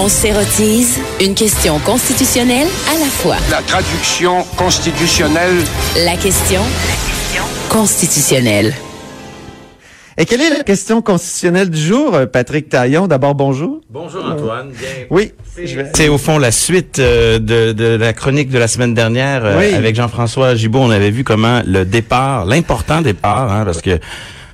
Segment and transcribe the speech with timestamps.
[0.00, 3.36] On s'érotise une question constitutionnelle à la fois.
[3.50, 5.54] La traduction constitutionnelle.
[6.04, 6.62] La question
[7.68, 8.74] constitutionnelle.
[10.16, 13.06] Et quelle est la question constitutionnelle du jour, euh, Patrick Taillon?
[13.06, 13.80] D'abord, bonjour.
[13.88, 14.70] Bonjour Antoine.
[14.70, 14.88] Bien.
[15.10, 15.32] Oui.
[15.94, 19.58] C'est au fond la suite euh, de, de la chronique de la semaine dernière euh,
[19.60, 19.74] Oui.
[19.74, 20.80] avec Jean-François Gibault.
[20.80, 24.00] On avait vu comment le départ, l'important départ, hein, parce que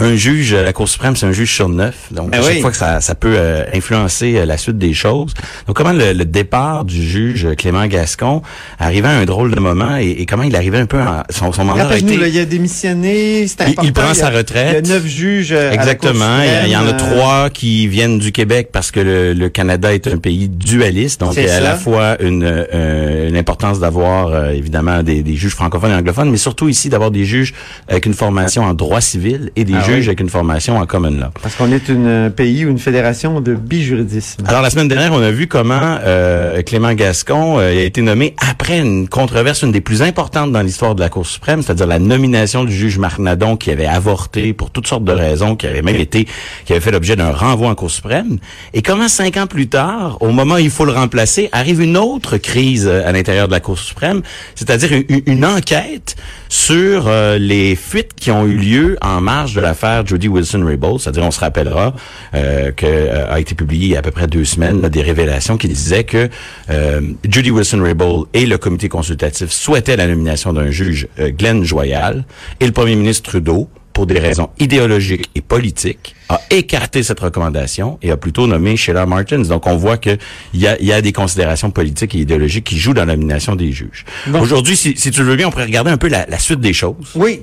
[0.00, 1.94] un juge, la Cour suprême, c'est un juge sur neuf.
[2.10, 2.60] Donc, Ben à chaque oui.
[2.60, 5.34] fois que ça, ça peut euh, influencer euh, la suite des choses.
[5.66, 8.42] Donc, comment le, le départ du juge Clément Gascon
[8.78, 11.52] arrivait à un drôle de moment et, et comment il arrivait un peu en, son,
[11.52, 12.16] son mandat a été...
[12.16, 13.82] là, il a démissionné, c'est Il- important.
[13.84, 14.84] il prend a- sa retraite.
[14.84, 16.38] Il y a neuf juges euh, à la Cour Exactement.
[16.64, 19.48] Il y, en a suprême, euh, trois qui viennent du Québec parce que le, le
[19.48, 21.20] Canada est un pays dualiste.
[21.20, 25.22] Donc, il y a à la fois une, euh, une importance d'avoir euh, évidemment des,
[25.22, 27.52] des juges francophones et anglophones, mais surtout ici d'avoir des juges
[27.88, 30.06] avec une formation en droit civil et des Ah juges oui.
[30.06, 31.28] avec une formation en common law.
[31.42, 34.44] Parce qu'on est un pays ou une fédération de bijuridisme.
[34.46, 38.34] Alors la semaine dernière, on a vu comment euh, Clément Gascon euh, a été nommé
[38.38, 41.98] après une controverse, une des plus importantes dans l'histoire de la Cour suprême, c'est-à-dire la
[41.98, 45.82] nomination du juge Marc Nadon qui avait avorté pour toutes sortes de raisons, qui avait
[45.82, 46.26] même été,
[46.64, 48.38] qui avait fait l'objet d'un renvoi en Cour suprême.
[48.74, 51.96] Et comment cinq ans plus tard, au moment où il faut le remplacer, arrive une
[51.96, 54.22] autre crise euh, à l'intérieur de la Cour suprême,
[54.54, 56.16] c'est-à-dire une, une enquête
[56.48, 61.24] sur euh, les fuites qui ont eu lieu en marge de l'affaire Jody Wilson-Raybould, c'est-à-dire
[61.24, 61.94] on se rappellera
[62.34, 64.88] euh, que euh, a été publié il y a à peu près deux semaines là,
[64.88, 66.28] des révélations qui disaient que
[66.70, 72.24] euh, Judy Wilson-Raybould et le comité consultatif souhaitaient la nomination d'un juge euh, Glenn Joyal
[72.60, 77.98] et le premier ministre Trudeau pour des raisons idéologiques et politiques, a écarté cette recommandation
[78.02, 79.42] et a plutôt nommé Sheila Martins.
[79.42, 80.16] Donc, on voit que
[80.54, 83.56] il y a, y a des considérations politiques et idéologiques qui jouent dans la nomination
[83.56, 84.04] des juges.
[84.28, 84.40] Bon.
[84.40, 86.60] Aujourd'hui, si, si tu le veux bien, on pourrait regarder un peu la, la suite
[86.60, 87.10] des choses.
[87.16, 87.40] Oui.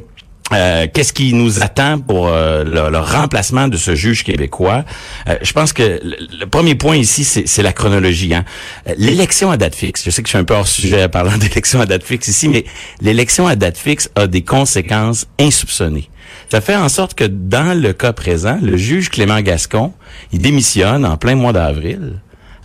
[0.54, 4.86] Euh, Qu'est-ce qui nous attend pour euh, le, le remplacement de ce juge québécois?
[5.28, 8.34] Euh, Je pense que le, premier point ici, c'est c'est la chronologie.
[8.34, 8.46] Hein.
[8.88, 10.04] Euh, L'élection à date fixe.
[10.06, 12.28] Je sais que je suis un peu hors sujet en parlant d'élection à date fixe
[12.30, 12.64] ici, mais
[13.02, 16.10] l'élection à date fixe a des conséquences insoupçonnées.
[16.50, 19.94] Ça fait en sorte que dans le cas présent, le juge Clément Gascon,
[20.32, 22.20] il démissionne en plein mois d'avril.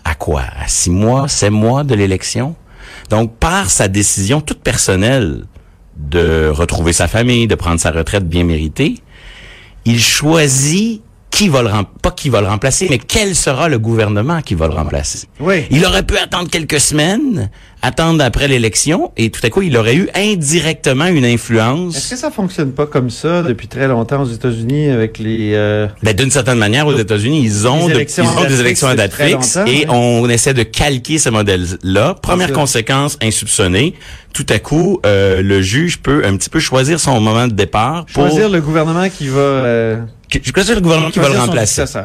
[0.05, 0.43] À quoi?
[0.61, 2.55] À six mois, sept mois de l'élection?
[3.11, 5.45] Donc, par sa décision toute personnelle
[5.97, 8.97] de retrouver sa famille, de prendre sa retraite bien méritée,
[9.85, 13.79] il choisit qui va le rem- pas qui va le remplacer, mais quel sera le
[13.79, 15.21] gouvernement qui va le remplacer.
[15.41, 15.65] Oui.
[15.71, 17.49] Il aurait pu attendre quelques semaines,
[17.81, 22.07] attendre après l'élection, et tout à coup, il aurait eu indirectement une Est-ce influence.
[22.11, 25.53] que ça fonctionne pas comme ça depuis très longtemps aux États-Unis avec les...
[25.55, 28.95] euh, Ben, d'une certaine manière, aux États-Unis, ils ont, de- ils ont des élections à
[28.95, 32.15] date fixe et on essaie de calquer ce modèle-là.
[32.21, 33.95] Première conséquence insoupçonnée,
[34.33, 38.07] tout à coup, euh, le juge peut un petit peu choisir son moment de départ
[38.13, 39.41] pour choisir le gouvernement qui va...
[39.41, 40.01] euh,
[40.55, 41.83] choisir le gouvernement qui va le remplacer.
[41.83, 42.03] ouais.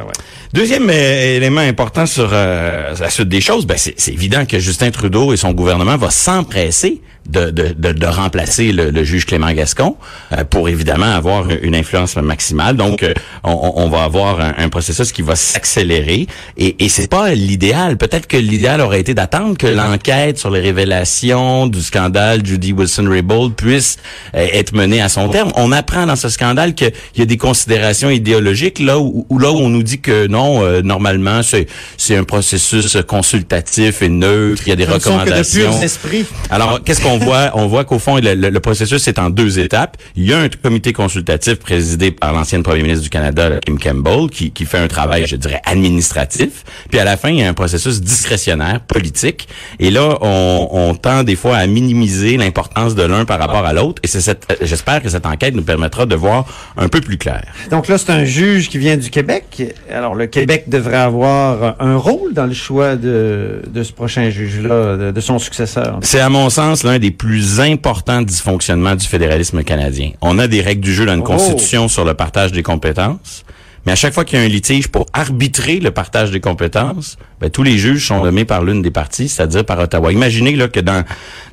[0.53, 4.91] Deuxième euh, élément important sur euh, la suite des choses, ben c'est évident que Justin
[4.91, 9.51] Trudeau et son gouvernement vont s'empresser de, de, de, de remplacer le, le juge Clément
[9.51, 9.95] Gascon
[10.33, 12.75] euh, pour évidemment avoir une influence maximale.
[12.75, 16.27] Donc, euh, on, on va avoir un, un processus qui va s'accélérer
[16.57, 17.97] et, et c'est pas l'idéal.
[17.97, 23.55] Peut-être que l'idéal aurait été d'attendre que l'enquête sur les révélations du scandale Judy Wilson-Raybould
[23.55, 23.97] puisse
[24.35, 25.51] euh, être menée à son terme.
[25.55, 29.51] On apprend dans ce scandale qu'il y a des considérations idéologiques là où, où- là
[29.51, 31.67] où on nous dit que non, euh, normalement c'est
[31.97, 34.63] c'est un processus consultatif et neutre.
[34.65, 35.71] Il y a des sont que de recommandations.
[35.71, 36.25] purs esprits.
[36.49, 37.51] Alors, qu'est-ce qu'on voit?
[37.53, 39.97] On voit qu'au fond, le, le- le processus est en deux étapes.
[40.15, 44.29] Il y a un comité consultatif présidé par l'ancienne première ministre du Canada, Kim Campbell,
[44.29, 46.63] qui, qui fait un travail, je dirais, administratif.
[46.89, 49.47] Puis à la fin, il y a un processus discrétionnaire, politique.
[49.79, 53.73] Et là, on, on tend des fois à minimiser l'importance de l'un par rapport à
[53.73, 54.01] l'autre.
[54.03, 56.45] Et c'est cette, j'espère que cette enquête nous permettra de voir
[56.77, 57.43] un peu plus clair.
[57.71, 59.63] Donc là, c'est un juge qui vient du Québec.
[59.91, 64.97] Alors, le Québec devrait avoir un rôle dans le choix de, de ce prochain juge-là,
[64.97, 65.99] de, de son successeur.
[66.01, 70.11] C'est à mon sens l'un des plus importants dysfonctionnements du fédéralisme canadien.
[70.21, 71.23] On a des règles du jeu dans une Oh.
[71.23, 73.43] constitution sur le partage des compétences,
[73.85, 77.17] mais à chaque fois qu'il y a un litige pour arbitrer le partage des compétences,
[77.39, 80.11] ben, tous les juges sont nommés par l'une des parties, c'est-à-dire par Ottawa.
[80.11, 81.05] Imaginez là que dans,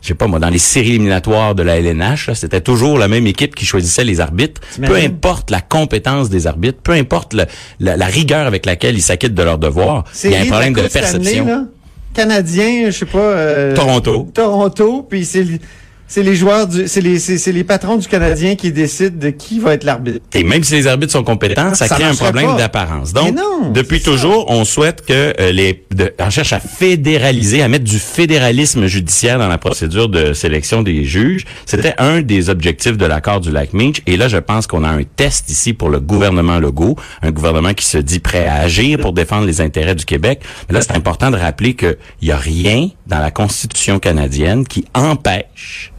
[0.03, 3.27] je sais pas moi, dans les séries éliminatoires de la LNH, c'était toujours la même
[3.29, 4.61] équipe qui choisissait les arbitres.
[4.89, 7.47] Peu importe la compétence des arbitres, peu importe le-
[7.79, 10.73] la, la rigueur avec laquelle ils s'acquittent de leurs devoirs, il y a un problème
[10.73, 11.45] de perception.
[12.15, 13.19] Canadien, je sais pas.
[13.19, 14.29] euh, Toronto.
[14.33, 15.45] Toronto, puis c'est
[16.07, 19.31] c'est les joueurs du, c'est les, c'est, c'est les patrons du Canadien qui décident de
[19.31, 20.21] qui va être l'arbitre.
[20.35, 23.13] Et même si les arbitres sont compétents, ça, Ça crée un problème d'apparence.
[23.13, 27.69] Donc, non, depuis toujours, on souhaite que euh, les, de- on cherche à fédéraliser, à
[27.69, 31.45] mettre du fédéralisme judiciaire dans la procédure de sélection des juges.
[31.67, 34.03] C'était un des objectifs de l'accord du lac Meach.
[34.07, 37.75] Et là, je pense qu'on a un test ici pour le gouvernement Legault, un gouvernement
[37.75, 40.41] qui se dit prêt à agir pour défendre les intérêts du Québec.
[40.69, 44.85] Mais là, c'est important de rappeler qu'il y a rien dans la Constitution canadienne qui
[44.95, 45.93] empêche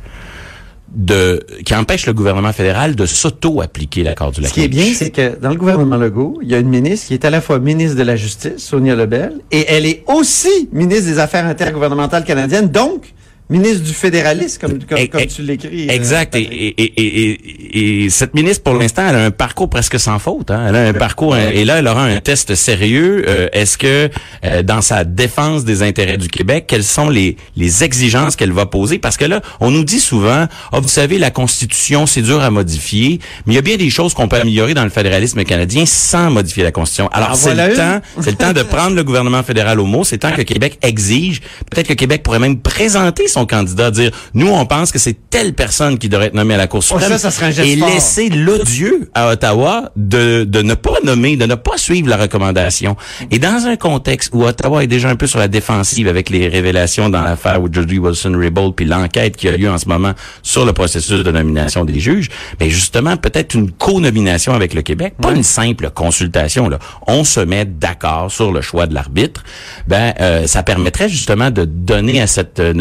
[0.96, 4.94] de qui empêche le gouvernement fédéral de s'auto-appliquer l'accord du lac Ce qui est bien,
[4.94, 7.42] c'est que dans le gouvernement Legault, il y a une ministre qui est à la
[7.42, 12.24] fois ministre de la Justice, Sonia Lebel, et elle est aussi ministre des Affaires intergouvernementales
[12.24, 13.14] canadiennes, donc
[13.50, 15.88] ministre du fédéralisme, comme, comme, Et- comme et- tu l'écris.
[15.90, 16.36] euh, Exact.
[16.36, 16.62] Et, Patrick.
[16.80, 20.50] et, et, et, et cette ministre, pour l'instant, elle a un parcours presque sans faute.
[20.52, 20.66] Hein.
[20.70, 23.24] Elle a un parcours, et là, elle aura un test sérieux.
[23.28, 24.10] Euh, Est-ce que,
[24.46, 28.66] euh, dans sa défense des intérêts du Québec, quelles sont les, les exigences qu'elle va
[28.66, 28.98] poser?
[29.00, 32.50] Parce que là, on nous dit souvent, ah, vous savez, la Constitution, c'est dur à
[32.52, 35.86] modifier, mais il y a bien des choses qu'on peut améliorer dans le fédéralisme canadien
[35.86, 37.10] sans modifier la Constitution.
[37.14, 40.04] Alors, c'est voilà le temps, c'est le temps de prendre le gouvernement fédéral au mot.
[40.04, 41.42] C'est le temps que Québec exige.
[41.70, 45.54] Peut-être que Québec pourrait même présenter son candidat, dire nous on pense que c'est telle
[45.54, 47.90] personne qui devrait être nommée à la Cour Oh, suprême ça, ça et fort.
[47.90, 52.96] laisser l'odieux à Ottawa de de ne pas nommer, de ne pas suivre la recommandation.
[53.32, 56.48] Et dans un contexte où Ottawa est déjà un peu sur la défensive avec les
[56.48, 60.74] révélations dans l'affaire Jody Wilson-Raybould puis l'enquête qui a lieu en ce moment sur le
[60.74, 62.30] processus de nomination des juges,
[62.60, 66.80] mais justement peut-être une co-nomination avec le Québec, pas une simple consultation là.
[67.08, 69.44] On se met d'accord sur le choix de l'arbitre.
[69.88, 72.74] Ben euh, ça permettrait justement de donner à cette euh,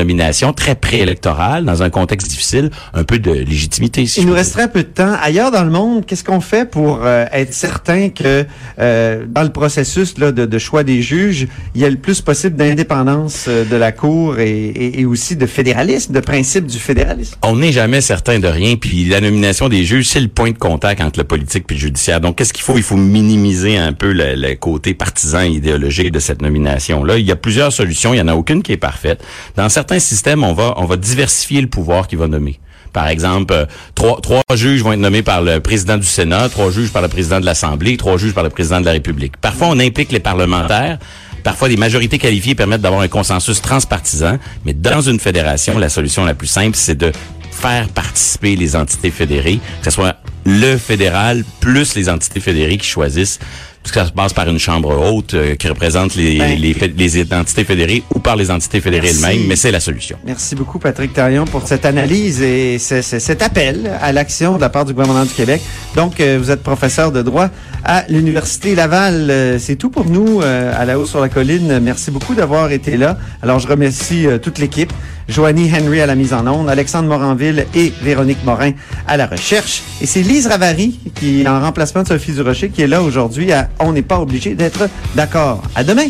[0.53, 4.07] très préélectorale dans un contexte difficile un peu de légitimité.
[4.07, 5.17] Si Il nous resterait un peu de temps.
[5.23, 8.45] Ailleurs dans le monde, qu'est-ce qu'on fait pour euh, être certain que
[8.79, 12.21] euh, dans le processus là, de, de choix des juges, il y a le plus
[12.21, 16.79] possible d'indépendance euh, de la Cour et, et, et aussi de fédéralisme, de principe du
[16.79, 17.37] fédéralisme?
[17.43, 20.59] On n'est jamais certain de rien, puis la nomination des juges, c'est le point de
[20.59, 22.21] contact entre le politique puis le judiciaire.
[22.21, 22.77] Donc, qu'est-ce qu'il faut?
[22.77, 27.19] Il faut minimiser un peu le, le côté partisan et idéologique de cette nomination-là.
[27.19, 29.23] Il y a plusieurs solutions, il y en a aucune qui est parfaite.
[29.57, 32.59] Dans certains systèmes, on va, diversifier le pouvoir qui va nommer.
[32.93, 36.71] Par exemple, euh, trois, trois juges vont être nommés par le président du Sénat, trois
[36.71, 39.37] juges par le président de l'Assemblée, trois juges par le président de la République.
[39.37, 40.99] Parfois, on implique les parlementaires.
[41.43, 44.39] Parfois, des majorités qualifiées permettent d'avoir un consensus transpartisan.
[44.65, 47.13] Mais dans une fédération, la solution la plus simple, c'est de
[47.51, 50.17] faire participer les entités fédérées, que ce soit
[50.47, 53.39] le fédéral plus les entités fédérées qui choisissent
[53.85, 56.59] parce que ça se passe par une chambre haute euh, qui représente les, Ben.
[56.59, 59.25] les, les entités fédérées ou par les entités fédérées Merci.
[59.25, 60.17] elles-mêmes, mais c'est la solution.
[60.25, 64.61] Merci beaucoup, Patrick Tarion, pour cette analyse et ce- ce- cet appel à l'action de
[64.63, 65.61] la part du gouvernement du Québec.
[65.95, 67.51] Donc, euh, vous êtes professeur de droit
[67.85, 69.29] à l'Université Laval.
[69.31, 71.79] Euh, C'est tout pour nous euh, à la haut sur la colline.
[71.81, 73.19] Merci beaucoup d'avoir été là.
[73.43, 74.93] Alors, je remercie euh, toute l'équipe.
[75.29, 78.73] Joanie Henry à la mise en onde, Alexandre Moranville et Véronique Morin
[79.09, 79.83] à la recherche.
[80.03, 83.51] Et c'est Lise Ravary, qui est en remplacement de Sophie Durocher, qui est là aujourd'hui
[83.51, 85.63] à On n'est pas obligé d'être d'accord.
[85.75, 86.07] À demain!